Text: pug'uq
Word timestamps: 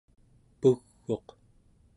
pug'uq 0.61 1.27